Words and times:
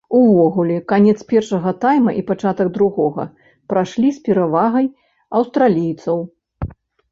Увогуле, 0.17 0.77
канец 0.91 1.13
першага 1.33 1.73
тайма 1.83 2.13
і 2.21 2.23
пачатак 2.31 2.71
другога 2.79 3.27
прайшлі 3.75 4.09
з 4.17 4.25
перавагай 4.31 4.91
аўстралійцаў. 5.41 6.17